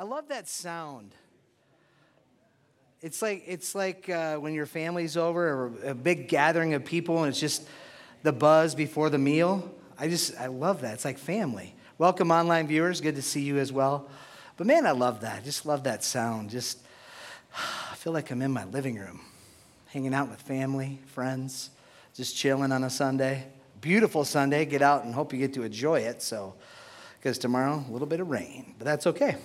[0.00, 1.14] I love that sound.
[3.02, 7.18] It's like it's like uh, when your family's over or a big gathering of people
[7.18, 7.68] and it's just
[8.22, 9.70] the buzz before the meal.
[9.98, 10.94] I just I love that.
[10.94, 11.74] It's like family.
[11.98, 13.02] Welcome online viewers.
[13.02, 14.08] Good to see you as well.
[14.56, 15.44] But man, I love that.
[15.44, 16.48] Just love that sound.
[16.48, 16.78] Just
[17.54, 19.20] I feel like I'm in my living room,
[19.88, 21.68] hanging out with family, friends,
[22.14, 23.44] just chilling on a Sunday.
[23.82, 24.64] Beautiful Sunday.
[24.64, 26.22] Get out and hope you get to enjoy it.
[26.22, 26.54] So,
[27.18, 29.36] because tomorrow a little bit of rain, but that's okay.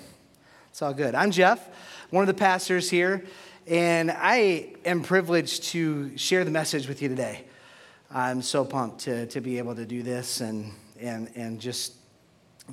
[0.76, 1.16] It's all good.
[1.16, 1.70] I'm Jeff,
[2.10, 3.24] one of the pastors here,
[3.66, 7.46] and I am privileged to share the message with you today.
[8.12, 11.94] I'm so pumped to, to be able to do this and, and, and just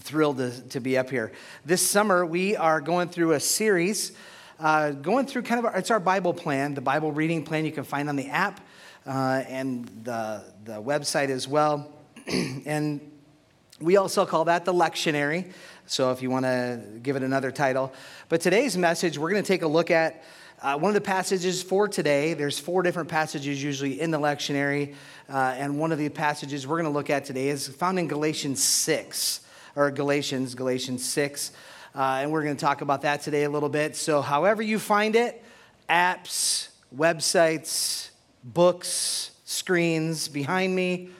[0.00, 1.30] thrilled to, to be up here.
[1.64, 4.10] This summer, we are going through a series,
[4.58, 7.70] uh, going through kind of, our, it's our Bible plan, the Bible reading plan you
[7.70, 8.66] can find on the app
[9.06, 11.92] uh, and the, the website as well.
[12.26, 13.12] and
[13.80, 15.52] we also call that the lectionary.
[15.86, 17.92] So if you want to give it another title.
[18.28, 20.22] But today's message, we're going to take a look at
[20.62, 22.34] uh, one of the passages for today.
[22.34, 24.94] There's four different passages usually in the lectionary.
[25.28, 28.06] Uh, and one of the passages we're going to look at today is found in
[28.06, 29.40] Galatians 6,
[29.74, 31.50] or Galatians, Galatians 6.
[31.94, 33.96] Uh, and we're going to talk about that today a little bit.
[33.96, 35.42] So, however you find it,
[35.90, 38.10] apps, websites,
[38.44, 41.10] books, screens behind me,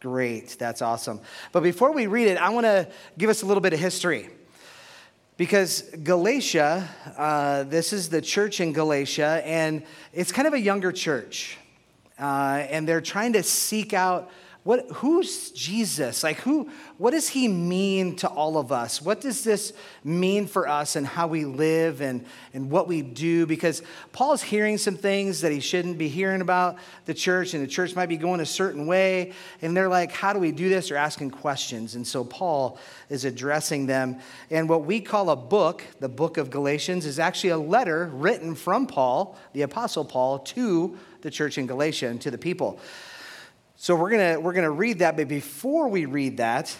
[0.00, 1.20] Great, that's awesome.
[1.52, 4.30] But before we read it, I want to give us a little bit of history.
[5.36, 9.82] Because Galatia, uh, this is the church in Galatia, and
[10.14, 11.58] it's kind of a younger church.
[12.18, 14.30] Uh, and they're trying to seek out
[14.62, 16.22] what, who's Jesus?
[16.22, 19.00] Like, who, what does he mean to all of us?
[19.00, 19.72] What does this
[20.04, 23.46] mean for us and how we live and, and what we do?
[23.46, 27.68] Because Paul's hearing some things that he shouldn't be hearing about the church, and the
[27.68, 29.32] church might be going a certain way.
[29.62, 30.90] And they're like, how do we do this?
[30.90, 31.94] They're asking questions.
[31.94, 34.18] And so Paul is addressing them.
[34.50, 38.54] And what we call a book, the book of Galatians, is actually a letter written
[38.54, 42.78] from Paul, the Apostle Paul, to the church in Galatia and to the people.
[43.82, 46.76] So we're going we're going to read that, but before we read that,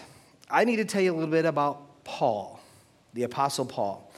[0.51, 2.59] I need to tell you a little bit about Paul,
[3.15, 4.13] the Apostle Paul.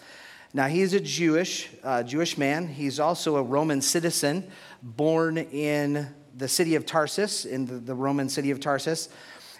[0.53, 2.67] Now, he's a Jewish, uh, Jewish man.
[2.67, 4.51] He's also a Roman citizen,
[4.81, 9.07] born in the city of Tarsus, in the, the Roman city of Tarsus.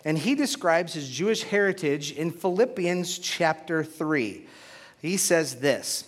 [0.04, 4.46] And he describes his Jewish heritage in Philippians chapter 3.
[5.02, 6.04] He says this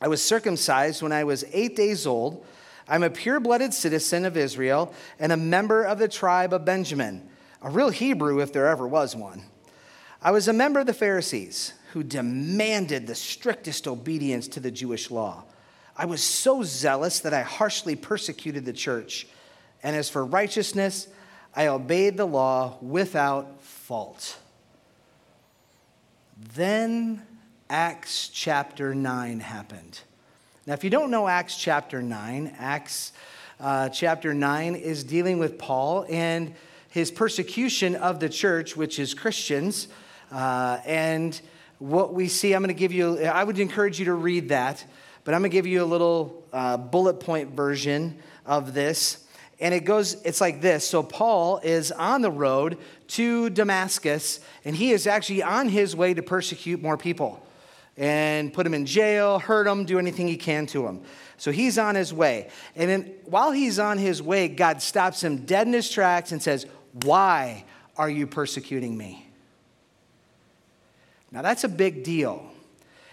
[0.00, 2.44] I was circumcised when I was eight days old
[2.88, 7.28] I'm a pure blooded citizen of Israel and a member of the tribe of Benjamin,
[7.62, 9.42] a real Hebrew if there ever was one.
[10.22, 15.10] I was a member of the Pharisees who demanded the strictest obedience to the Jewish
[15.10, 15.44] law.
[15.96, 19.26] I was so zealous that I harshly persecuted the church.
[19.82, 21.08] And as for righteousness,
[21.54, 24.38] I obeyed the law without fault.
[26.54, 27.22] Then
[27.70, 30.00] Acts chapter 9 happened.
[30.66, 33.12] Now, if you don't know Acts chapter 9, Acts
[33.60, 36.54] uh, chapter 9 is dealing with Paul and
[36.88, 39.88] his persecution of the church, which is Christians.
[40.32, 41.38] Uh, and
[41.80, 44.82] what we see, I'm going to give you, I would encourage you to read that,
[45.24, 49.22] but I'm going to give you a little uh, bullet point version of this.
[49.60, 50.88] And it goes, it's like this.
[50.88, 56.14] So Paul is on the road to Damascus, and he is actually on his way
[56.14, 57.44] to persecute more people
[57.96, 61.00] and put him in jail, hurt him, do anything he can to him.
[61.36, 62.48] So he's on his way.
[62.74, 66.42] And then while he's on his way, God stops him dead in his tracks and
[66.42, 66.66] says,
[67.04, 67.64] Why
[67.96, 69.28] are you persecuting me?
[71.30, 72.50] Now that's a big deal.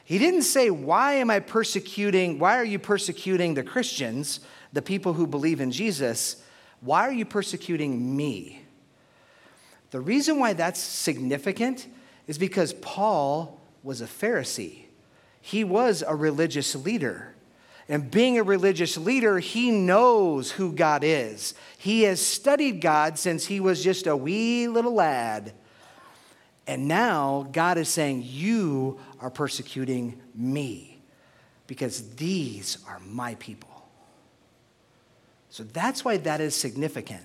[0.04, 2.40] He didn't say, Why am I persecuting?
[2.40, 4.40] Why are you persecuting the Christians,
[4.74, 6.44] the people who believe in Jesus?
[6.82, 8.64] Why are you persecuting me?
[9.92, 11.88] The reason why that's significant
[12.28, 14.86] is because Paul was a Pharisee.
[15.42, 17.36] He was a religious leader.
[17.90, 21.54] And being a religious leader, he knows who God is.
[21.78, 25.54] He has studied God since he was just a wee little lad.
[26.68, 31.02] And now God is saying, You are persecuting me
[31.68, 33.90] because these are my people.
[35.50, 37.24] So that's why that is significant.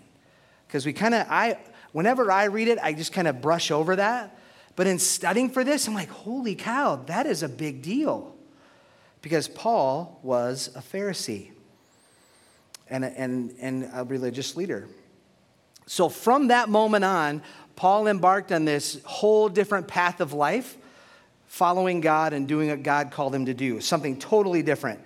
[0.67, 1.59] Because we kind of, I,
[1.93, 4.37] whenever I read it, I just kind of brush over that.
[4.77, 8.37] But in studying for this, I'm like, holy cow, that is a big deal.
[9.23, 11.51] Because Paul was a Pharisee
[12.89, 14.87] and a, and, and a religious leader.
[15.87, 17.43] So from that moment on,
[17.75, 20.77] Paul embarked on this whole different path of life,
[21.47, 25.01] following God and doing what God called him to do, something totally different.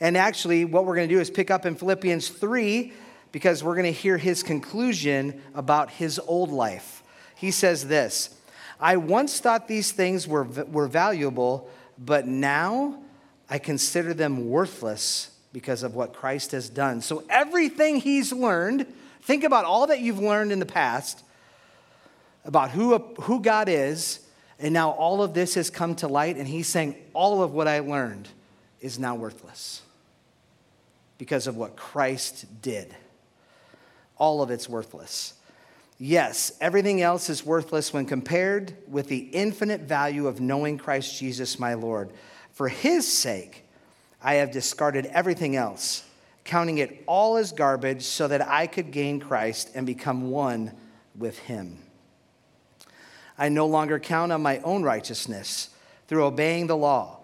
[0.00, 2.92] And actually, what we're going to do is pick up in Philippians 3
[3.32, 7.02] because we're going to hear his conclusion about his old life.
[7.34, 8.37] He says this
[8.80, 12.98] I once thought these things were, were valuable, but now
[13.50, 17.00] I consider them worthless because of what Christ has done.
[17.00, 18.86] So everything he's learned,
[19.22, 21.22] think about all that you've learned in the past
[22.44, 24.20] about who, who God is,
[24.58, 27.68] and now all of this has come to light, and he's saying, All of what
[27.68, 28.28] I learned
[28.80, 29.82] is now worthless
[31.18, 32.94] because of what Christ did.
[34.16, 35.34] All of it's worthless.
[35.98, 41.58] Yes, everything else is worthless when compared with the infinite value of knowing Christ Jesus,
[41.58, 42.12] my Lord.
[42.52, 43.64] For his sake,
[44.22, 46.04] I have discarded everything else,
[46.44, 50.72] counting it all as garbage so that I could gain Christ and become one
[51.16, 51.78] with him.
[53.36, 55.70] I no longer count on my own righteousness
[56.06, 57.18] through obeying the law.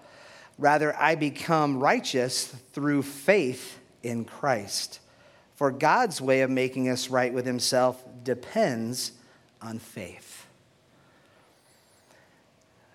[0.58, 5.00] Rather, I become righteous through faith in Christ.
[5.54, 9.12] For God's way of making us right with himself depends
[9.62, 10.46] on faith.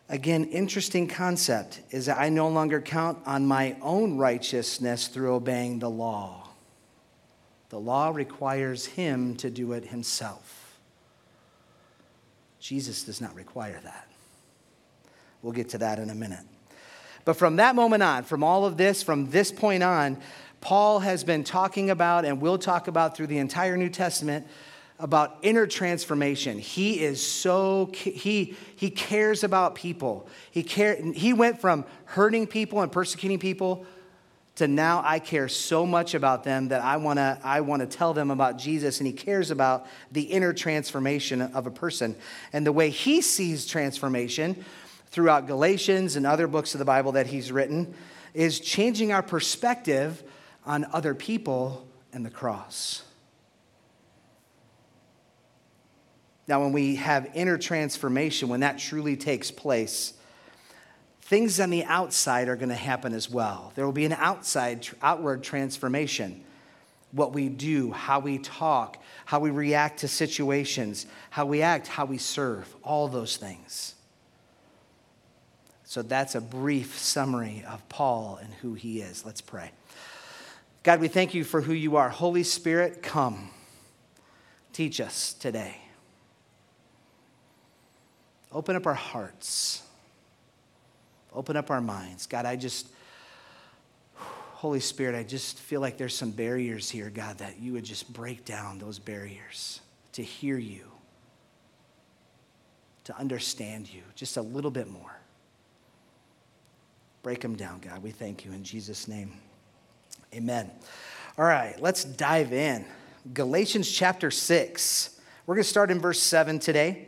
[0.10, 5.80] Again, interesting concept is that I no longer count on my own righteousness through obeying
[5.80, 6.48] the law.
[7.70, 10.80] The law requires him to do it himself.
[12.60, 14.08] Jesus does not require that.
[15.44, 16.46] We'll get to that in a minute.
[17.24, 20.18] But from that moment on, from all of this, from this point on,
[20.62, 24.48] Paul has been talking about and will talk about through the entire New Testament
[25.00, 26.60] about inner transformation.
[26.60, 30.28] He is so he he cares about people.
[30.52, 33.86] He care he went from hurting people and persecuting people
[34.56, 37.98] to now I care so much about them that I want to I want to
[37.98, 42.14] tell them about Jesus and he cares about the inner transformation of a person.
[42.52, 44.66] And the way he sees transformation
[45.12, 47.94] throughout Galatians and other books of the Bible that he's written
[48.34, 50.24] is changing our perspective
[50.70, 53.02] on other people and the cross.
[56.48, 60.14] Now, when we have inner transformation, when that truly takes place,
[61.24, 63.72] things on the outside are going to happen as well.
[63.74, 66.44] There will be an outside, outward transformation.
[67.14, 72.06] What we do, how we talk, how we react to situations, how we act, how
[72.06, 73.96] we serve, all those things.
[75.84, 79.26] So that's a brief summary of Paul and who he is.
[79.26, 79.72] Let's pray.
[80.84, 82.10] God, we thank you for who you are.
[82.10, 83.50] Holy Spirit, come.
[84.72, 85.78] Teach us today.
[88.52, 89.84] Open up our hearts.
[91.34, 92.26] Open up our minds.
[92.26, 92.88] God, I just,
[94.16, 98.12] Holy Spirit, I just feel like there's some barriers here, God, that you would just
[98.12, 99.82] break down those barriers
[100.14, 100.86] to hear you,
[103.04, 105.20] to understand you just a little bit more.
[107.22, 108.02] Break them down, God.
[108.02, 109.34] We thank you in Jesus' name.
[110.34, 110.70] Amen.
[111.38, 112.86] All right, let's dive in.
[113.34, 115.20] Galatians chapter 6.
[115.46, 117.08] We're going to start in verse 7 today.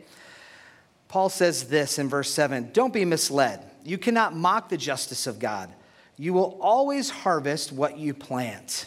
[1.08, 3.64] Paul says this in verse 7 Don't be misled.
[3.84, 5.72] You cannot mock the justice of God.
[6.16, 8.86] You will always harvest what you plant,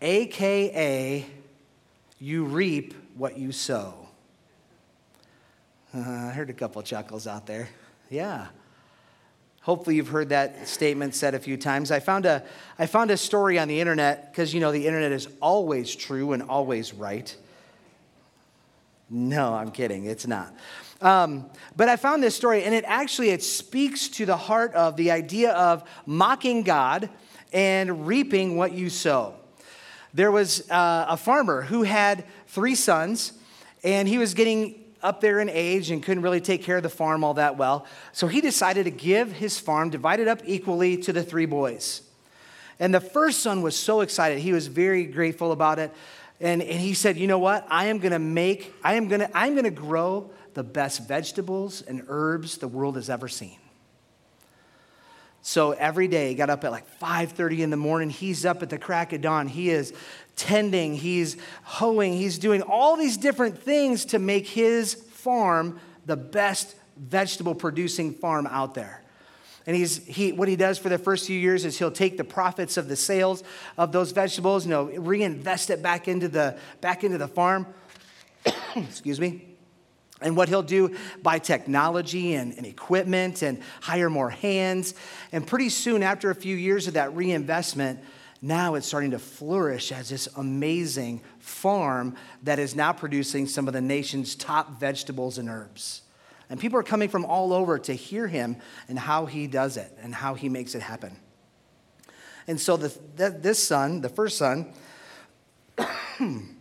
[0.00, 1.26] AKA,
[2.18, 3.94] you reap what you sow.
[5.94, 7.68] Uh, I heard a couple chuckles out there.
[8.10, 8.48] Yeah.
[9.64, 11.90] Hopefully, you've heard that statement said a few times.
[11.90, 12.44] I found a,
[12.78, 16.34] I found a story on the internet because, you know, the internet is always true
[16.34, 17.34] and always right.
[19.08, 20.04] No, I'm kidding.
[20.04, 20.54] It's not.
[21.00, 24.96] Um, but I found this story, and it actually it speaks to the heart of
[24.96, 27.08] the idea of mocking God
[27.50, 29.34] and reaping what you sow.
[30.12, 33.32] There was uh, a farmer who had three sons,
[33.82, 36.88] and he was getting up there in age and couldn't really take care of the
[36.88, 37.86] farm all that well.
[38.12, 42.02] So he decided to give his farm, divided up equally, to the three boys.
[42.80, 44.38] And the first son was so excited.
[44.38, 45.92] He was very grateful about it.
[46.40, 47.66] And, and he said, You know what?
[47.70, 51.06] I am going to make, I am going to, I'm going to grow the best
[51.06, 53.58] vegetables and herbs the world has ever seen.
[55.46, 58.08] So every day he got up at like 5:30 in the morning.
[58.08, 59.46] He's up at the crack of dawn.
[59.46, 59.92] He is
[60.36, 66.74] tending, he's hoeing, he's doing all these different things to make his farm the best
[66.96, 69.02] vegetable producing farm out there.
[69.66, 72.24] And he's, he, what he does for the first few years is he'll take the
[72.24, 73.44] profits of the sales
[73.76, 77.66] of those vegetables, you know, reinvest it back into the, back into the farm.
[78.76, 79.53] Excuse me.
[80.24, 84.94] And what he'll do buy technology and, and, equipment and hire more hands.
[85.30, 88.00] And pretty soon, after a few years of that reinvestment,
[88.40, 93.74] now it's starting to flourish as this amazing farm that is now producing some of
[93.74, 96.02] the nation's top vegetables and herbs.
[96.50, 98.56] And people are coming from all over to hear him
[98.88, 101.16] and how he does it and how he makes it happen.
[102.46, 104.72] And so the, the, this son, the first son,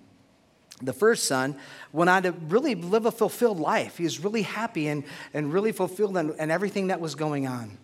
[0.85, 1.55] the first son
[1.91, 3.97] went on to really live a fulfilled life.
[3.97, 7.77] He was really happy and, and really fulfilled in, in everything that was going on.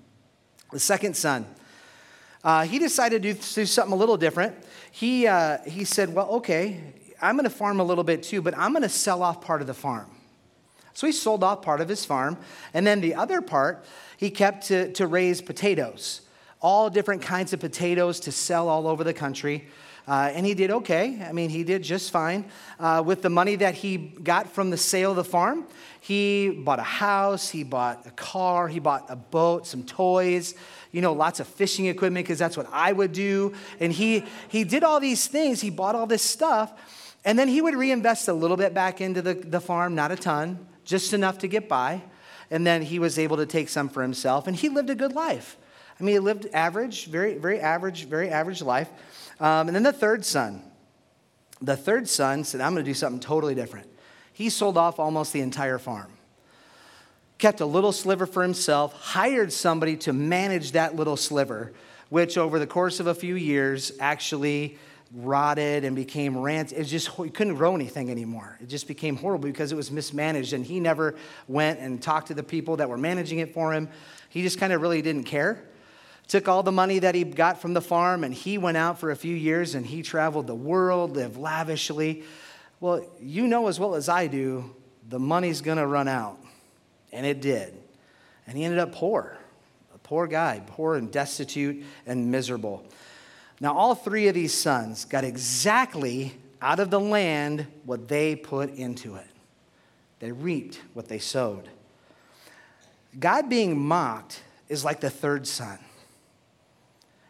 [0.72, 1.46] The second son,
[2.44, 4.56] uh, he decided to do something a little different.
[4.92, 6.80] He, uh, he said, Well, okay,
[7.22, 9.62] I'm going to farm a little bit too, but I'm going to sell off part
[9.62, 10.10] of the farm.
[10.94, 12.38] So he sold off part of his farm,
[12.74, 13.86] and then the other part
[14.18, 16.22] he kept to, to raise potatoes,
[16.62, 19.68] all different kinds of potatoes to sell all over the country.
[20.10, 21.24] Uh, and he did okay.
[21.24, 22.46] I mean, he did just fine.
[22.80, 25.68] Uh, with the money that he got from the sale of the farm,
[26.02, 30.56] he bought a house, he bought a car, he bought a boat, some toys,
[30.92, 33.54] you know, lots of fishing equipment, because that's what I would do.
[33.80, 36.74] And he, he did all these things, he bought all this stuff,
[37.24, 40.16] and then he would reinvest a little bit back into the, the farm, not a
[40.16, 42.02] ton, just enough to get by.
[42.50, 45.14] And then he was able to take some for himself, and he lived a good
[45.14, 45.56] life.
[46.00, 48.90] I mean, he lived average, very, very average, very average life.
[49.40, 50.64] Um, and then the third son.
[51.62, 53.88] The third son said, I'm going to do something totally different.
[54.32, 56.12] He sold off almost the entire farm,
[57.38, 61.74] kept a little sliver for himself, hired somebody to manage that little sliver,
[62.08, 64.78] which over the course of a few years actually
[65.14, 66.72] rotted and became rant.
[66.72, 68.58] It just couldn't grow anything anymore.
[68.62, 71.16] It just became horrible because it was mismanaged, and he never
[71.50, 73.90] went and talked to the people that were managing it for him.
[74.30, 75.62] He just kind of really didn't care
[76.30, 79.12] took all the money that he got from the farm and he went out for
[79.12, 82.24] a few years and he traveled the world, lived lavishly.
[82.80, 84.74] Well, you know as well as I do,
[85.10, 86.40] the money's going to run out.
[87.12, 87.74] And it did.
[88.46, 89.38] And he ended up poor,
[89.94, 92.86] a poor guy, poor and destitute and miserable.
[93.60, 98.76] Now, all three of these sons got exactly out of the land what they put
[98.76, 99.28] into it.
[100.20, 101.68] They reaped what they sowed.
[103.20, 105.80] God being mocked is like the third son.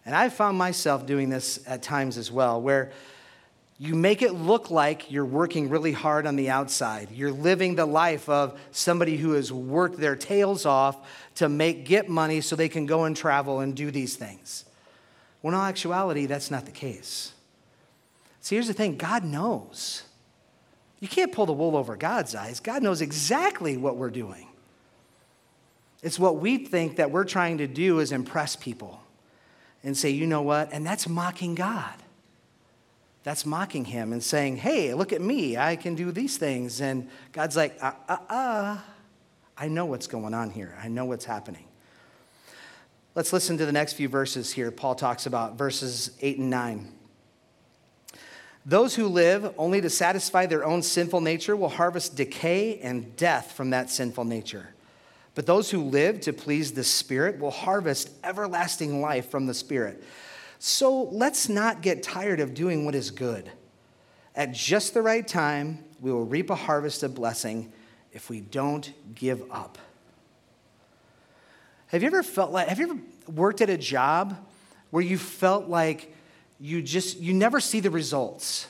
[0.09, 2.91] And I found myself doing this at times as well, where
[3.77, 7.11] you make it look like you're working really hard on the outside.
[7.11, 10.97] You're living the life of somebody who has worked their tails off
[11.35, 14.65] to make get money so they can go and travel and do these things.
[15.41, 17.33] When in actuality, that's not the case.
[18.41, 20.05] See, here's the thing God knows.
[21.01, 22.59] You can't pull the wool over God's eyes.
[22.59, 24.47] God knows exactly what we're doing.
[26.01, 29.03] It's what we think that we're trying to do is impress people
[29.83, 30.71] and say, you know what?
[30.71, 31.93] And that's mocking God.
[33.23, 35.57] That's mocking him and saying, hey, look at me.
[35.57, 36.81] I can do these things.
[36.81, 38.77] And God's like, uh, uh, uh.
[39.57, 40.77] I know what's going on here.
[40.81, 41.65] I know what's happening.
[43.15, 44.71] Let's listen to the next few verses here.
[44.71, 46.91] Paul talks about verses 8 and 9.
[48.65, 53.51] Those who live only to satisfy their own sinful nature will harvest decay and death
[53.51, 54.73] from that sinful nature.
[55.39, 60.03] But those who live to please the Spirit will harvest everlasting life from the Spirit.
[60.59, 63.49] So let's not get tired of doing what is good.
[64.35, 67.71] At just the right time, we will reap a harvest of blessing
[68.11, 69.77] if we don't give up.
[71.87, 72.99] Have you ever felt like, have you ever
[73.31, 74.35] worked at a job
[74.91, 76.13] where you felt like
[76.59, 78.67] you just, you never see the results?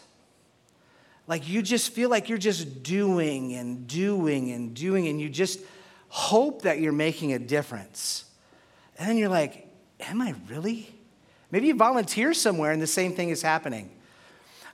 [1.25, 5.61] Like you just feel like you're just doing and doing and doing, and you just,
[6.09, 8.25] hope that you're making a difference.
[8.97, 9.67] And then you're like,
[9.99, 10.93] am I really?
[11.51, 13.89] Maybe you volunteer somewhere and the same thing is happening.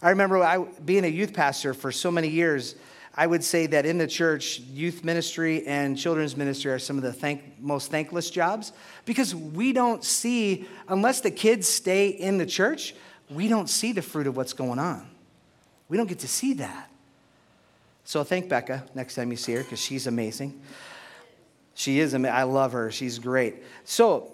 [0.02, 2.76] I remember I, being a youth pastor for so many years,
[3.16, 7.04] I would say that in the church, youth ministry and children's ministry are some of
[7.04, 8.74] the thank, most thankless jobs
[9.06, 12.94] because we don't see, unless the kids stay in the church,
[13.30, 15.08] we don't see the fruit of what's going on.
[15.88, 16.90] We don't get to see that.
[18.04, 20.62] So thank Becca next time you see her because she's amazing.
[21.76, 22.90] She is, I love her.
[22.90, 23.56] She's great.
[23.84, 24.32] So,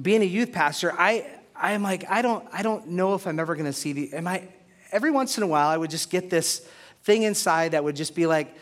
[0.00, 3.54] being a youth pastor, I, I'm like, I don't, I don't know if I'm ever
[3.54, 4.48] going to see the, am I,
[4.90, 6.66] every once in a while, I would just get this
[7.04, 8.54] thing inside that would just be like,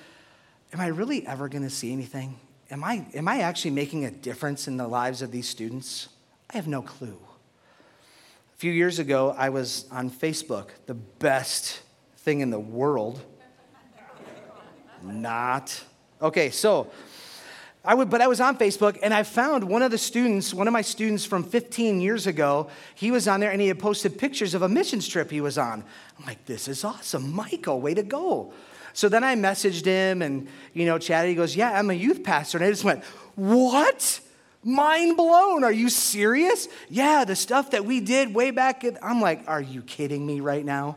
[0.72, 2.38] am I really ever going to see anything?
[2.72, 6.08] Am I, am I actually making a difference in the lives of these students?
[6.50, 7.18] I have no clue.
[8.54, 11.82] A few years ago, I was on Facebook, the best
[12.18, 13.20] thing in the world.
[15.04, 15.84] Not.
[16.20, 16.90] Okay, so
[17.86, 20.66] I would, but I was on Facebook and I found one of the students, one
[20.66, 24.18] of my students from 15 years ago, he was on there and he had posted
[24.18, 25.84] pictures of a missions trip he was on.
[26.18, 27.32] I'm like, this is awesome.
[27.32, 28.52] Michael, way to go.
[28.92, 31.28] So then I messaged him and, you know, chatted.
[31.28, 32.58] He goes, yeah, I'm a youth pastor.
[32.58, 33.04] And I just went,
[33.36, 34.20] what?
[34.64, 35.62] Mind blown.
[35.62, 36.66] Are you serious?
[36.90, 38.84] Yeah, the stuff that we did way back.
[39.00, 40.96] I'm like, are you kidding me right now?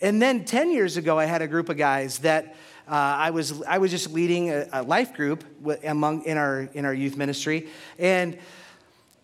[0.00, 2.54] And then 10 years ago, I had a group of guys that,
[2.88, 5.44] uh, I, was, I was just leading a, a life group
[5.84, 7.68] among, in, our, in our youth ministry.
[7.98, 8.38] And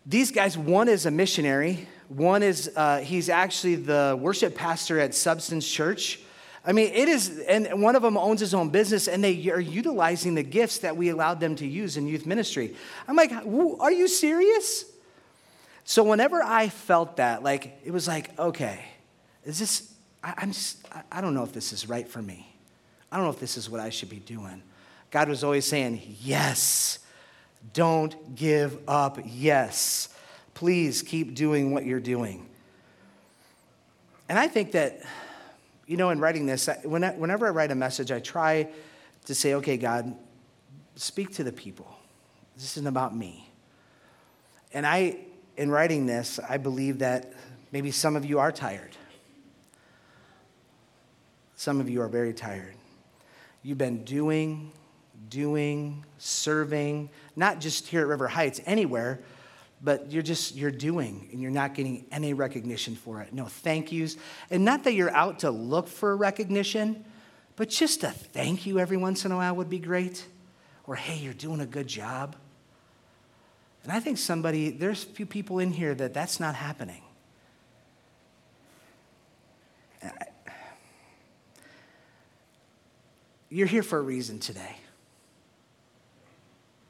[0.05, 5.15] these guys, one is a missionary, one is, uh, he's actually the worship pastor at
[5.15, 6.21] Substance Church.
[6.65, 9.61] I mean, it is, and one of them owns his own business, and they are
[9.61, 12.77] utilizing the gifts that we allowed them to use in youth ministry.
[13.09, 14.85] I'm like, are you serious?
[15.85, 18.85] So whenever I felt that, like, it was like, okay,
[19.45, 19.93] is this,
[20.23, 22.52] I, am just, I don't know if this is right for me.
[23.13, 24.63] I don't know if this is what I should be doing.
[25.13, 26.99] God was always saying, yes,
[27.73, 30.09] don't give up, yes.
[30.55, 32.49] Please keep doing what you're doing.
[34.29, 35.03] And I think that
[35.87, 38.69] you know, in writing this, whenever I write a message, I try
[39.27, 40.15] to say, okay, God,
[40.97, 41.99] speak to the people.
[42.55, 43.51] This isn't about me.
[44.73, 45.19] And I,
[45.59, 47.35] in writing this, I believe that
[47.73, 48.97] maybe some of you are tired.
[51.57, 52.75] Some of you are very tired.
[53.63, 54.73] You've been doing,
[55.29, 59.21] doing, serving, not just here at River Heights, anywhere,
[59.83, 63.33] but you're just you're doing and you're not getting any recognition for it.
[63.33, 64.17] No thank yous.
[64.51, 67.05] And not that you're out to look for recognition
[67.57, 70.27] but just a thank you every once in a while would be great.
[70.87, 72.37] Or hey you're doing a good job.
[73.83, 77.03] And i think somebody there's a few people in here that that's not happening
[83.53, 84.77] you're here for a reason today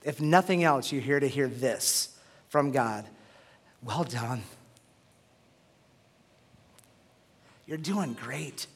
[0.04, 2.16] if nothing else you're here to hear this
[2.48, 3.06] from God.
[3.82, 4.42] Well done.
[7.66, 8.66] You're doing great.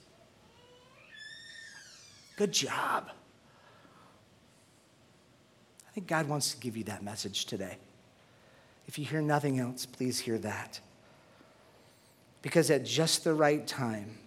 [2.36, 3.10] Good job.
[5.88, 7.78] I think God wants to give you that message today.
[8.86, 10.80] If you hear nothing else, please hear that.
[12.42, 14.18] Because at just the right time,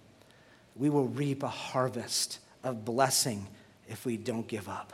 [0.75, 3.47] we will reap a harvest of blessing
[3.87, 4.93] if we don't give up.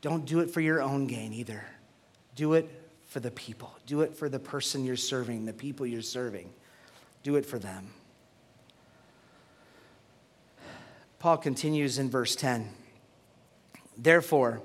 [0.00, 1.64] Don't do it for your own gain either.
[2.34, 2.68] Do it
[3.06, 3.74] for the people.
[3.86, 6.50] Do it for the person you're serving, the people you're serving.
[7.22, 7.88] Do it for them.
[11.18, 12.70] Paul continues in verse 10.
[13.98, 14.62] Therefore,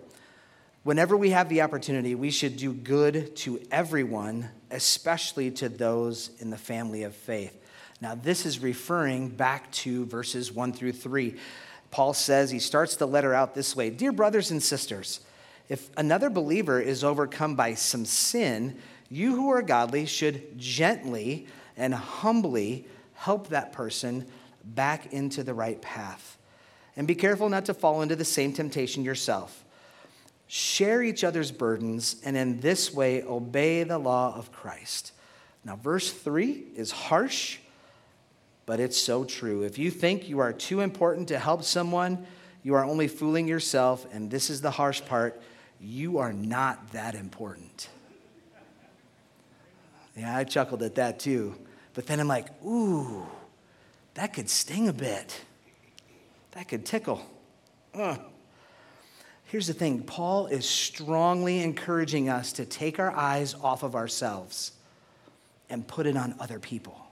[0.84, 6.52] whenever we have the opportunity, we should do good to everyone, especially to those in
[6.52, 7.62] the family of faith.
[8.06, 11.38] Now, this is referring back to verses 1 through 3.
[11.90, 15.22] Paul says, he starts the letter out this way Dear brothers and sisters,
[15.70, 18.78] if another believer is overcome by some sin,
[19.10, 24.28] you who are godly should gently and humbly help that person
[24.64, 26.38] back into the right path.
[26.96, 29.66] And be careful not to fall into the same temptation yourself.
[30.46, 35.12] Share each other's burdens, and in this way obey the law of Christ.
[35.64, 37.58] Now, verse 3 is harsh,
[38.66, 39.64] but it's so true.
[39.64, 42.26] If you think you are too important to help someone,
[42.64, 45.42] you are only fooling yourself, and this is the harsh part
[45.80, 47.90] you are not that important.
[50.16, 51.56] Yeah, I chuckled at that too.
[51.94, 53.26] But then I'm like, ooh,
[54.16, 55.42] that could sting a bit.
[56.52, 57.22] That could tickle.
[57.94, 58.20] Ugh.
[59.46, 64.72] Here's the thing Paul is strongly encouraging us to take our eyes off of ourselves
[65.70, 67.05] and put it on other people.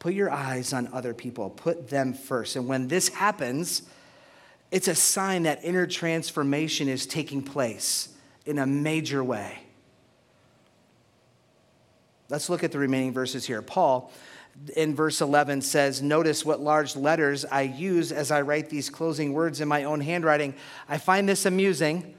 [0.00, 2.56] Put your eyes on other people, put them first.
[2.56, 3.82] And when this happens,
[4.70, 8.08] it's a sign that inner transformation is taking place
[8.46, 9.60] in a major way.
[12.30, 13.60] Let's look at the remaining verses here.
[13.60, 14.10] Paul,
[14.74, 19.34] in verse 11, says, Notice what large letters I use as I write these closing
[19.34, 20.54] words in my own handwriting.
[20.88, 22.14] I find this amusing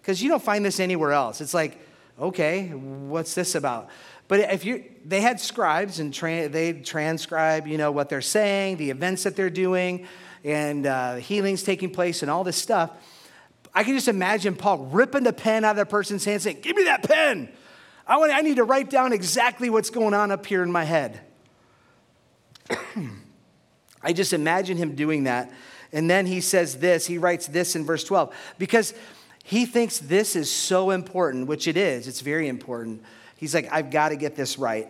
[0.00, 1.42] because you don't find this anywhere else.
[1.42, 1.78] It's like,
[2.18, 3.90] okay, what's this about?
[4.28, 8.78] But if you, they had scribes and tra- they transcribe, you know, what they're saying,
[8.78, 10.06] the events that they're doing
[10.44, 12.90] and uh, healings taking place and all this stuff.
[13.74, 16.74] I can just imagine Paul ripping the pen out of that person's hand saying, Give
[16.74, 17.50] me that pen.
[18.06, 20.84] I, want, I need to write down exactly what's going on up here in my
[20.84, 21.20] head.
[24.02, 25.52] I just imagine him doing that.
[25.92, 28.94] And then he says this, he writes this in verse 12, because
[29.44, 33.02] he thinks this is so important, which it is, it's very important.
[33.36, 34.88] He's like, I've got to get this right.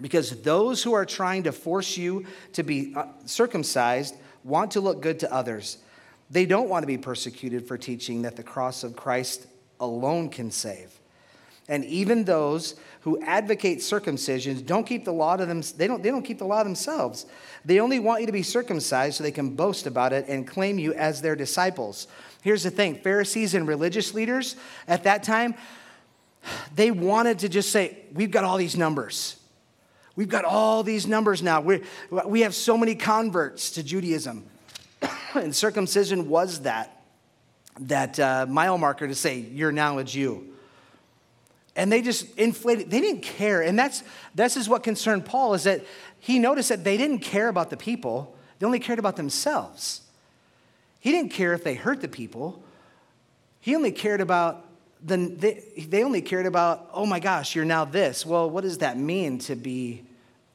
[0.00, 5.00] Because those who are trying to force you to be uh, circumcised want to look
[5.00, 5.78] good to others.
[6.30, 9.46] They don't want to be persecuted for teaching that the cross of Christ
[9.80, 10.98] alone can save.
[11.68, 16.10] And even those who advocate circumcision don't keep the law to them, they don't, they
[16.10, 17.26] don't keep the law themselves.
[17.64, 20.78] They only want you to be circumcised so they can boast about it and claim
[20.78, 22.06] you as their disciples.
[22.42, 24.56] Here's the thing Pharisees and religious leaders
[24.86, 25.54] at that time,
[26.74, 29.36] they wanted to just say, We've got all these numbers.
[30.14, 31.60] We've got all these numbers now.
[31.60, 34.44] we we have so many converts to Judaism.
[35.34, 37.02] and circumcision was that,
[37.80, 40.44] that uh, mile marker to say, you're now a Jew.
[41.74, 44.02] and they just inflated they didn't care and that's
[44.34, 45.84] this is what concerned paul is that
[46.18, 50.00] he noticed that they didn't care about the people they only cared about themselves
[51.00, 52.62] he didn't care if they hurt the people
[53.60, 54.65] he only cared about
[55.02, 58.24] the they, they only cared about oh my gosh you're now this.
[58.24, 60.04] Well what does that mean to be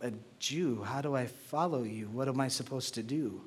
[0.01, 0.84] a jew?
[0.84, 2.08] How do i follow you?
[2.08, 3.41] What am i supposed to do?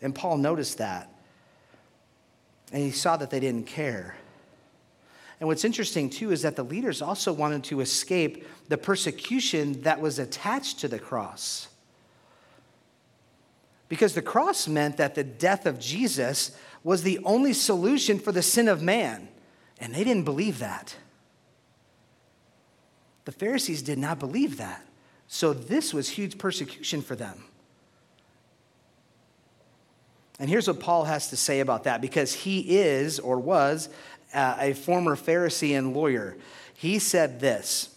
[0.00, 1.12] And paul noticed that.
[2.72, 4.16] And he saw that they didn't care.
[5.40, 10.00] And what's interesting too is that the leaders also wanted to escape the persecution that
[10.00, 11.68] was attached to the cross.
[13.88, 18.42] Because the cross meant that the death of Jesus was the only solution for the
[18.42, 19.28] sin of man.
[19.80, 20.96] And they didn't believe that.
[23.24, 24.84] The Pharisees did not believe that.
[25.26, 27.44] So this was huge persecution for them.
[30.38, 33.88] And here's what Paul has to say about that because he is or was
[34.32, 36.36] uh, a former Pharisee and lawyer.
[36.74, 37.94] He said this.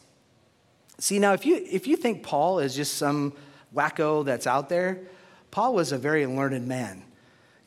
[0.97, 3.33] See, now, if you, if you think Paul is just some
[3.75, 4.99] wacko that's out there,
[5.49, 7.03] Paul was a very learned man.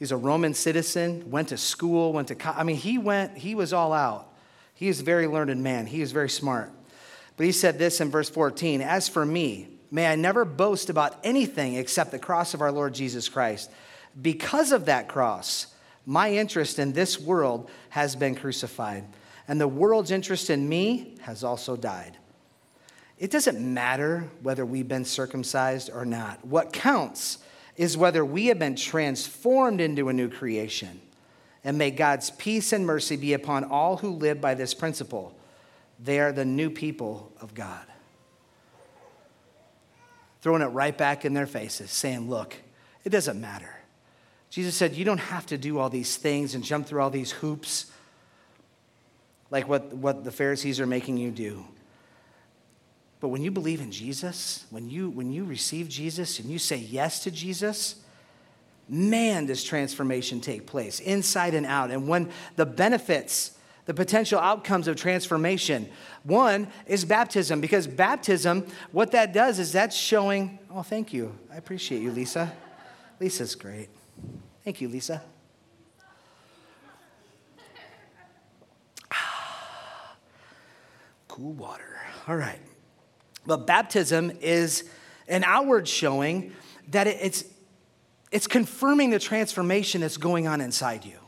[0.05, 3.55] He's a Roman citizen, went to school, went to, co- I mean, he went, he
[3.55, 4.35] was all out.
[4.75, 5.87] He is a very learned man.
[5.87, 6.71] He is very smart.
[7.39, 11.19] But he said this in verse 14 As for me, may I never boast about
[11.25, 13.71] anything except the cross of our Lord Jesus Christ.
[14.21, 15.69] Because of that cross,
[16.05, 19.07] my interest in this world has been crucified,
[19.49, 22.19] and the world's interest in me has also died.
[23.19, 26.45] It doesn't matter whether we've been circumcised or not.
[26.45, 27.39] What counts
[27.77, 31.01] is whether we have been transformed into a new creation.
[31.65, 35.35] And may God's peace and mercy be upon all who live by this principle.
[35.99, 37.87] They are the new people of God.
[40.43, 42.55] Throwing it right back in their faces, saying, Look,
[43.03, 43.75] it doesn't matter.
[44.51, 47.31] Jesus said, You don't have to do all these things and jump through all these
[47.31, 47.91] hoops
[49.51, 51.65] like what, what the Pharisees are making you do.
[53.25, 56.77] But when you believe in Jesus, when you, when you receive Jesus and you say
[56.77, 57.97] yes to Jesus,
[58.87, 61.91] man, does transformation take place inside and out.
[61.91, 63.57] And when the benefits,
[63.87, 65.89] the potential outcomes of transformation,
[66.25, 71.35] one is baptism, because baptism, what that does is that's showing, oh, thank you.
[71.51, 72.53] I appreciate you, Lisa.
[73.21, 73.89] Lisa's great.
[74.65, 75.23] Thank you, Lisa.
[81.29, 81.97] cool water.
[82.29, 82.61] All right.
[83.47, 84.85] But baptism is
[85.29, 86.53] an outward showing
[86.91, 87.45] that it's,
[88.31, 91.19] it's confirming the transformation that's going on inside you.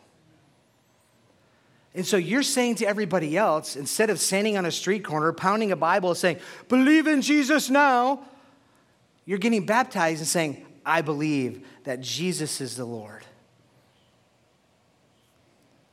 [1.95, 5.73] And so you're saying to everybody else, instead of standing on a street corner, pounding
[5.73, 8.23] a Bible, saying, Believe in Jesus now,
[9.25, 13.25] you're getting baptized and saying, I believe that Jesus is the Lord.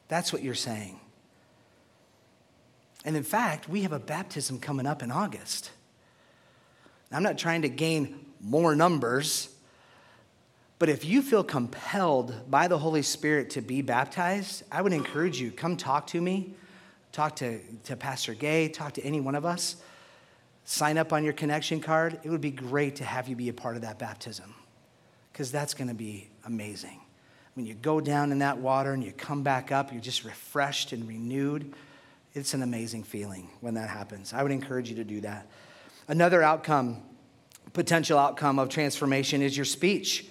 [0.10, 1.00] That's what you're saying.
[3.06, 5.72] And in fact, we have a baptism coming up in August.
[7.14, 9.50] I'm not trying to gain more numbers,
[10.80, 15.40] but if you feel compelled by the Holy Spirit to be baptized, I would encourage
[15.40, 16.56] you come talk to me,
[17.12, 19.78] talk to, to Pastor Gay, talk to any one of us.
[20.66, 22.20] Sign up on your connection card.
[22.24, 24.54] It would be great to have you be a part of that baptism
[25.32, 27.00] because that's going to be amazing.
[27.56, 30.92] When you go down in that water and you come back up, you're just refreshed
[30.92, 31.74] and renewed.
[32.34, 34.34] It's an amazing feeling when that happens.
[34.34, 35.48] I would encourage you to do that.
[36.08, 37.02] Another outcome,
[37.74, 40.28] potential outcome of transformation is your speech.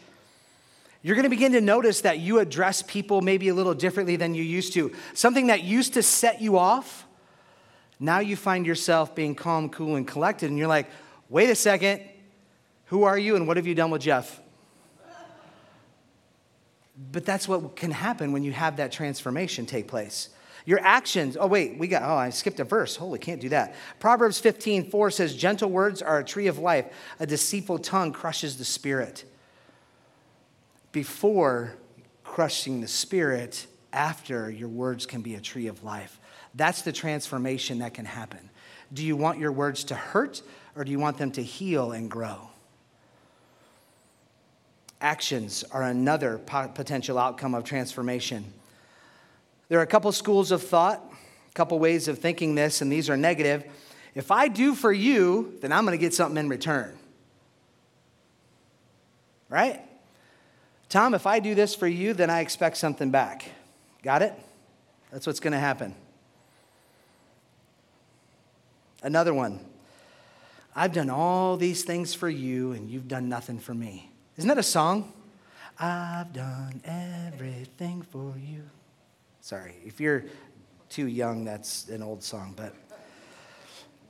[1.02, 4.35] You're going to begin to notice that you address people maybe a little differently than
[4.35, 4.92] you used to.
[5.14, 7.06] Something that used to set you off,
[7.98, 10.88] now you find yourself being calm, cool, and collected, and you're like,
[11.28, 12.02] wait a second,
[12.87, 14.40] who are you and what have you done with Jeff?
[17.11, 20.28] But that's what can happen when you have that transformation take place.
[20.64, 22.96] Your actions, oh, wait, we got, oh, I skipped a verse.
[22.96, 23.75] Holy, can't do that.
[23.98, 26.87] Proverbs 15, 4 says, Gentle words are a tree of life,
[27.18, 29.25] a deceitful tongue crushes the spirit.
[30.92, 31.75] Before
[32.22, 36.18] crushing the spirit, after your words can be a tree of life.
[36.55, 38.51] That's the transformation that can happen.
[38.92, 40.42] Do you want your words to hurt
[40.77, 42.51] or do you want them to heal and grow?
[45.03, 48.44] actions are another potential outcome of transformation.
[49.72, 51.02] There are a couple schools of thought,
[51.48, 53.64] a couple ways of thinking this, and these are negative.
[54.14, 56.94] If I do for you, then I'm going to get something in return.
[59.48, 59.80] Right?
[60.90, 63.46] Tom, if I do this for you, then I expect something back.
[64.02, 64.35] Got it?
[65.11, 65.94] That's what's going to happen.
[69.02, 69.58] Another one.
[70.76, 74.11] I've done all these things for you, and you've done nothing for me.
[74.37, 75.14] Isn't that a song?
[75.78, 78.64] I've done everything for you.
[79.42, 80.24] Sorry, if you're
[80.88, 82.74] too young, that's an old song, but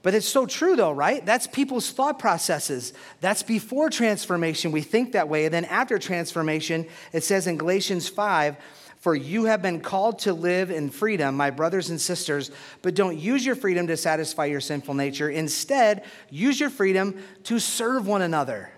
[0.03, 1.25] But it's so true, though, right?
[1.25, 2.93] That's people's thought processes.
[3.23, 4.73] That's before transformation.
[4.73, 5.47] We think that way.
[5.47, 8.59] And then after transformation, it says in Galatians 5
[8.99, 12.51] For you have been called to live in freedom, my brothers and sisters,
[12.83, 15.31] but don't use your freedom to satisfy your sinful nature.
[15.31, 18.71] Instead, use your freedom to serve one another.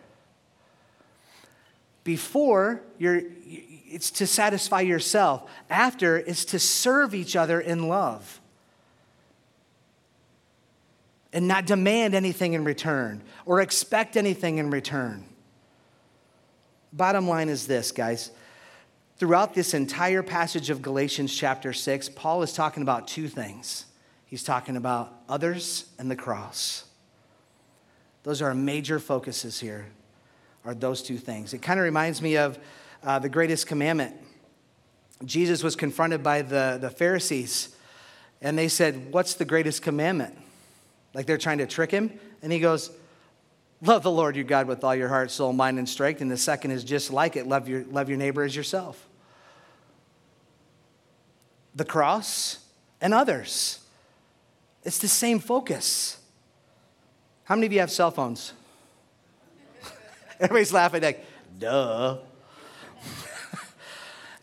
[2.04, 3.22] Before, you're,
[3.94, 5.48] it's to satisfy yourself.
[5.70, 8.40] After, it's to serve each other in love
[11.32, 15.24] and not demand anything in return or expect anything in return.
[16.92, 18.32] Bottom line is this, guys.
[19.16, 23.86] Throughout this entire passage of Galatians chapter 6, Paul is talking about two things.
[24.26, 26.84] He's talking about others and the cross.
[28.24, 29.86] Those are our major focuses here,
[30.64, 31.54] are those two things.
[31.54, 32.58] It kind of reminds me of
[33.04, 34.16] uh, the greatest commandment.
[35.24, 37.74] Jesus was confronted by the, the Pharisees,
[38.42, 40.36] and they said, What's the greatest commandment?
[41.14, 42.18] like they're trying to trick him.
[42.42, 42.90] And he goes,
[43.80, 46.20] Love the Lord your God with all your heart, soul, mind, and strength.
[46.20, 49.06] And the second is just like it love your, love your neighbor as yourself.
[51.74, 52.58] The cross
[53.00, 53.80] and others.
[54.84, 56.18] It's the same focus.
[57.44, 58.52] How many of you have cell phones?
[60.40, 61.24] Everybody's laughing, like,
[61.58, 62.18] duh.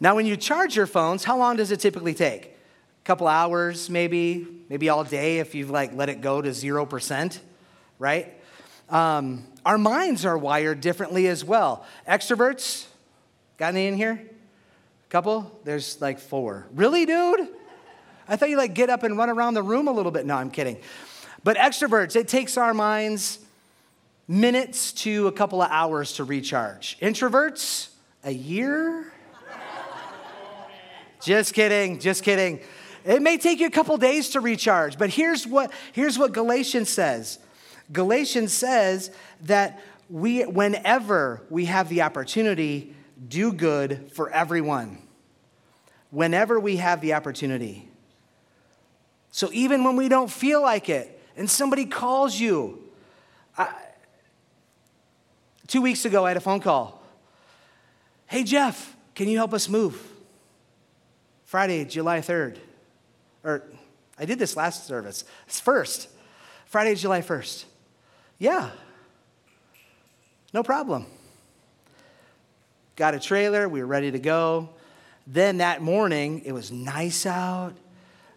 [0.01, 2.45] Now, when you charge your phones, how long does it typically take?
[2.45, 7.39] A couple hours, maybe, maybe all day if you've like let it go to 0%,
[7.99, 8.33] right?
[8.89, 11.85] Um, our minds are wired differently as well.
[12.07, 12.87] Extroverts,
[13.57, 14.13] got any in here?
[14.13, 15.59] A couple?
[15.65, 16.65] There's like four.
[16.73, 17.47] Really, dude?
[18.27, 20.25] I thought you like get up and run around the room a little bit.
[20.25, 20.77] No, I'm kidding.
[21.43, 23.37] But extroverts, it takes our minds
[24.27, 26.97] minutes to a couple of hours to recharge.
[27.01, 27.89] Introverts,
[28.23, 29.10] a year?
[31.21, 32.59] Just kidding, just kidding.
[33.03, 36.89] It may take you a couple days to recharge, but here's what, here's what Galatians
[36.89, 37.39] says
[37.91, 42.95] Galatians says that we, whenever we have the opportunity,
[43.27, 44.97] do good for everyone.
[46.09, 47.87] Whenever we have the opportunity.
[49.31, 52.83] So even when we don't feel like it, and somebody calls you,
[53.57, 53.73] I,
[55.67, 57.01] two weeks ago I had a phone call.
[58.25, 60.10] Hey, Jeff, can you help us move?
[61.51, 62.55] Friday, July 3rd
[63.43, 63.61] or
[64.17, 65.25] I did this last service.
[65.47, 66.07] It's first,
[66.65, 67.65] Friday, July 1st.
[68.39, 68.69] Yeah,
[70.53, 71.07] no problem.
[72.95, 74.69] Got a trailer, we were ready to go.
[75.27, 77.73] Then that morning, it was nice out.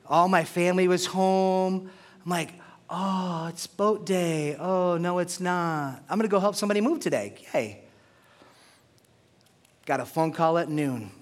[0.08, 1.88] All my family was home.
[2.24, 2.52] I'm like,
[2.90, 4.56] oh, it's boat day.
[4.58, 6.02] Oh, no, it's not.
[6.10, 7.36] I'm going to go help somebody move today.
[7.54, 7.80] Yay.
[9.86, 11.12] Got a phone call at noon.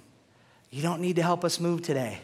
[0.72, 2.18] You don't need to help us move today.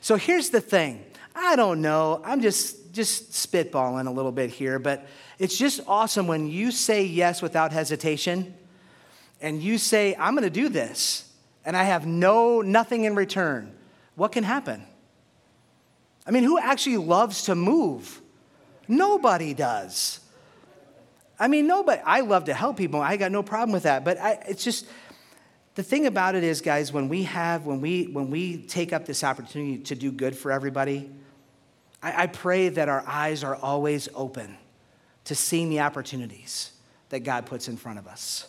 [0.00, 1.04] So here's the thing.
[1.34, 2.20] I don't know.
[2.24, 5.06] I'm just just spitballing a little bit here, but
[5.38, 8.52] it's just awesome when you say yes without hesitation
[9.40, 11.32] and you say I'm going to do this
[11.64, 13.72] and I have no nothing in return.
[14.16, 14.84] What can happen?
[16.26, 18.20] I mean, who actually loves to move?
[18.88, 20.18] Nobody does.
[21.38, 22.02] I mean, nobody.
[22.04, 23.00] I love to help people.
[23.00, 24.04] I got no problem with that.
[24.04, 24.86] But I, it's just
[25.78, 29.06] the thing about it is, guys, when we have, when we, when we take up
[29.06, 31.08] this opportunity to do good for everybody,
[32.02, 34.56] I, I pray that our eyes are always open
[35.26, 36.72] to seeing the opportunities
[37.10, 38.48] that God puts in front of us.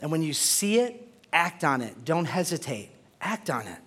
[0.00, 2.04] And when you see it, act on it.
[2.04, 2.90] Don't hesitate.
[3.20, 3.78] Act on it.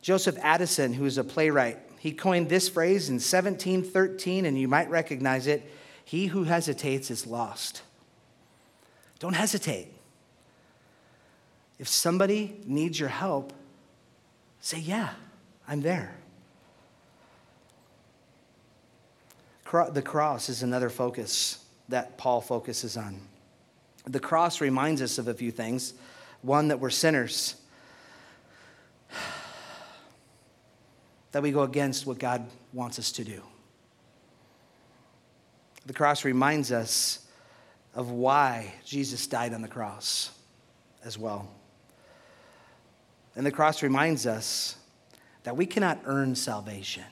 [0.00, 4.88] Joseph Addison, who is a playwright, he coined this phrase in 1713, and you might
[4.88, 5.70] recognize it
[6.06, 7.82] He who hesitates is lost.
[9.20, 9.88] Don't hesitate.
[11.78, 13.52] If somebody needs your help,
[14.60, 15.10] say, Yeah,
[15.68, 16.16] I'm there.
[19.92, 23.20] The cross is another focus that Paul focuses on.
[24.04, 25.94] The cross reminds us of a few things.
[26.42, 27.54] One, that we're sinners,
[31.32, 33.42] that we go against what God wants us to do.
[35.86, 37.26] The cross reminds us
[37.94, 40.30] of why Jesus died on the cross
[41.04, 41.48] as well.
[43.36, 44.76] And the cross reminds us
[45.44, 47.04] that we cannot earn salvation.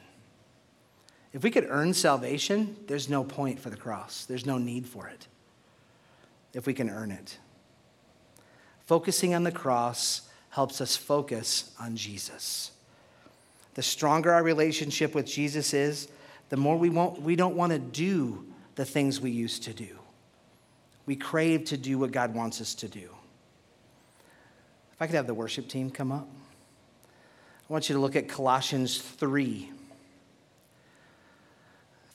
[1.33, 5.09] If we could earn salvation, there's no point for the cross, there's no need for
[5.09, 5.27] it
[6.55, 7.38] if we can earn it.
[8.87, 12.71] Focusing on the cross helps us focus on Jesus.
[13.75, 16.09] The stronger our relationship with Jesus is,
[16.49, 19.97] the more we, won't, we don't want to do the things we used to do
[21.09, 23.09] we crave to do what God wants us to do.
[24.92, 26.29] If I could have the worship team come up,
[27.09, 29.71] I want you to look at Colossians 3.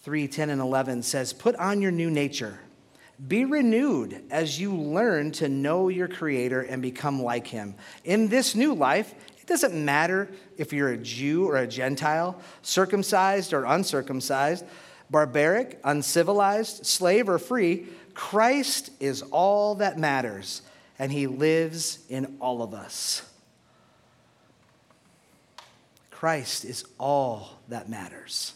[0.03, 2.59] 3 10 and 11 says, Put on your new nature.
[3.27, 7.73] Be renewed as you learn to know your Creator and become like Him.
[8.03, 13.53] In this new life, it doesn't matter if you're a Jew or a Gentile, circumcised
[13.53, 14.65] or uncircumcised,
[15.09, 17.87] barbaric, uncivilized, slave or free.
[18.13, 20.61] Christ is all that matters,
[20.99, 23.23] and He lives in all of us.
[26.11, 28.53] Christ is all that matters.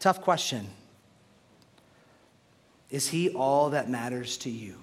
[0.00, 0.68] Tough question.
[2.90, 4.76] Is he all that matters to you?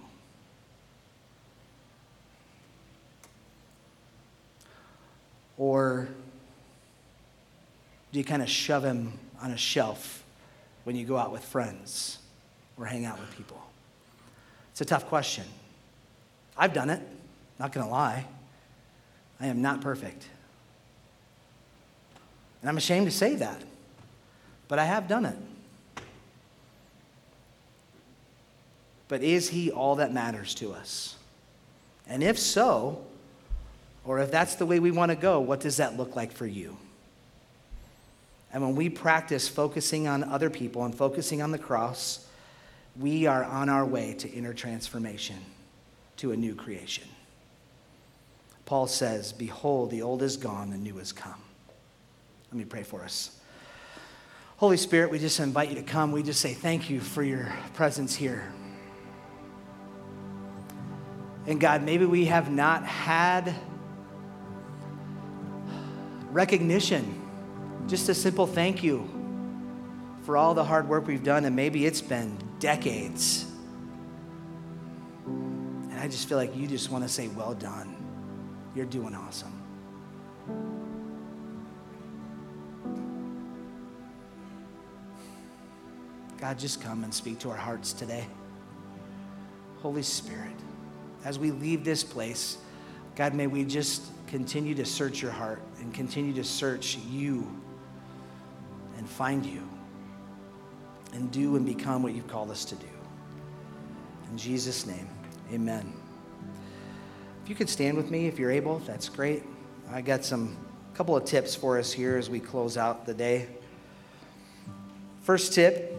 [5.57, 6.09] Or
[8.15, 10.23] do you kind of shove him on a shelf
[10.85, 12.19] when you go out with friends
[12.77, 13.61] or hang out with people?
[14.71, 15.43] It's a tough question.
[16.57, 17.01] I've done it,
[17.59, 18.23] not to lie.
[19.41, 20.29] I am not perfect.
[22.61, 23.61] And I'm ashamed to say that
[24.69, 25.35] but I have done it.
[29.09, 31.17] But is he all that matters to us?
[32.07, 33.03] And if so,
[34.05, 36.47] or if that's the way we want to go, what does that look like for
[36.47, 36.77] you?
[38.55, 42.25] And when we practice focusing on other people and focusing on the cross,
[42.97, 45.35] we are on our way to inner transformation,
[46.15, 47.03] to a new creation.
[48.65, 51.41] Paul says, Behold, the old is gone, the new has come.
[52.49, 53.37] Let me pray for us.
[54.55, 56.13] Holy Spirit, we just invite you to come.
[56.13, 58.53] We just say thank you for your presence here.
[61.45, 63.53] And God, maybe we have not had
[66.31, 67.21] recognition,
[67.87, 69.07] just a simple thank you
[70.23, 73.45] for all the hard work we've done, and maybe it's been decades.
[75.25, 77.95] And I just feel like you just want to say, Well done.
[78.75, 79.53] You're doing awesome.
[86.37, 88.27] God, just come and speak to our hearts today.
[89.81, 90.51] Holy Spirit,
[91.23, 92.57] as we leave this place,
[93.15, 97.47] God, may we just continue to search your heart and continue to search you
[98.97, 99.67] and find you
[101.13, 102.87] and do and become what you've called us to do.
[104.31, 105.07] In Jesus' name,
[105.51, 105.93] amen.
[107.43, 109.43] If you could stand with me if you're able, that's great.
[109.91, 110.57] I got some
[110.95, 113.47] couple of tips for us here as we close out the day.
[115.21, 115.93] First tip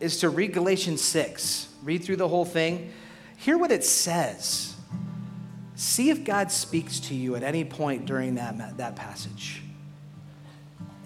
[0.00, 1.68] is to read Galatians 6.
[1.82, 2.92] Read through the whole thing.
[3.36, 4.76] Hear what it says.
[5.74, 9.63] See if God speaks to you at any point during that, that passage.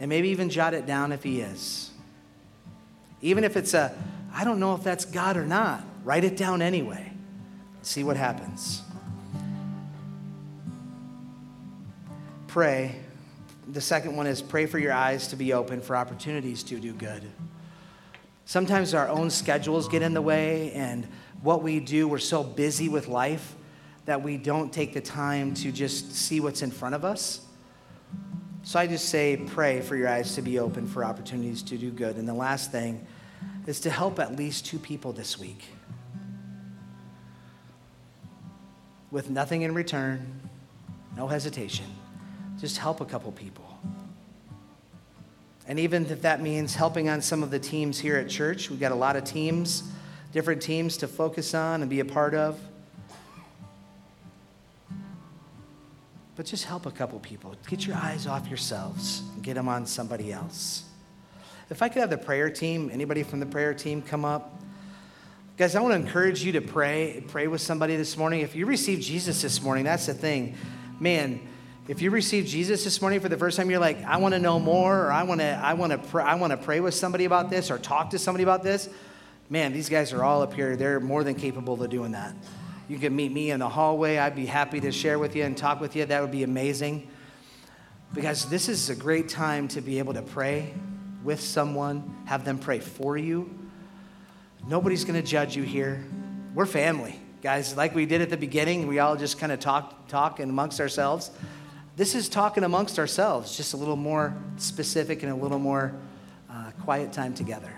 [0.00, 1.90] And maybe even jot it down if He is.
[3.20, 3.94] Even if it's a,
[4.32, 7.12] I don't know if that's God or not, write it down anyway.
[7.82, 8.82] See what happens.
[12.46, 12.94] Pray.
[13.66, 16.92] The second one is pray for your eyes to be open for opportunities to do
[16.92, 17.22] good.
[18.46, 21.06] Sometimes our own schedules get in the way, and
[21.42, 23.54] what we do, we're so busy with life
[24.06, 27.44] that we don't take the time to just see what's in front of us.
[28.68, 31.90] So I just say, pray for your eyes to be open for opportunities to do
[31.90, 32.16] good.
[32.16, 33.06] And the last thing
[33.66, 35.64] is to help at least two people this week
[39.10, 40.50] with nothing in return,
[41.16, 41.86] no hesitation.
[42.60, 43.80] Just help a couple people.
[45.66, 48.78] And even if that means helping on some of the teams here at church, we've
[48.78, 49.82] got a lot of teams,
[50.30, 52.60] different teams to focus on and be a part of.
[56.38, 57.56] But just help a couple people.
[57.66, 60.84] Get your eyes off yourselves and get them on somebody else.
[61.68, 64.62] If I could have the prayer team, anybody from the prayer team come up.
[65.56, 68.42] Guys, I want to encourage you to pray, pray with somebody this morning.
[68.42, 70.54] If you received Jesus this morning, that's the thing.
[71.00, 71.40] Man,
[71.88, 74.38] if you received Jesus this morning for the first time, you're like, I want to
[74.38, 76.94] know more, or I want to, I want to, pr- I want to pray with
[76.94, 78.88] somebody about this, or talk to somebody about this.
[79.50, 80.76] Man, these guys are all up here.
[80.76, 82.32] They're more than capable of doing that.
[82.88, 84.16] You can meet me in the hallway.
[84.16, 86.06] I'd be happy to share with you and talk with you.
[86.06, 87.08] That would be amazing.
[88.14, 90.72] Because this is a great time to be able to pray
[91.22, 93.50] with someone, have them pray for you.
[94.66, 96.02] Nobody's going to judge you here.
[96.54, 97.76] We're family, guys.
[97.76, 101.30] Like we did at the beginning, we all just kind of talk, talk amongst ourselves.
[101.96, 105.92] This is talking amongst ourselves, just a little more specific and a little more
[106.50, 107.72] uh, quiet time together.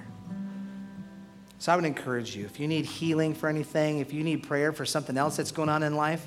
[1.61, 4.73] So I would encourage you if you need healing for anything, if you need prayer
[4.73, 6.27] for something else that's going on in life,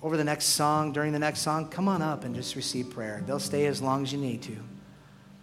[0.00, 3.24] over the next song, during the next song, come on up and just receive prayer.
[3.26, 4.56] They'll stay as long as you need to.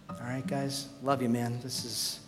[0.08, 0.88] All right, guys?
[1.02, 1.60] Love you, man.
[1.62, 2.20] This is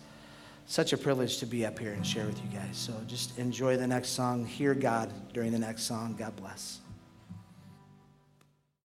[0.67, 2.77] such a privilege to be up here and share with you guys.
[2.77, 4.45] So just enjoy the next song.
[4.45, 6.15] Hear God during the next song.
[6.19, 6.81] God bless.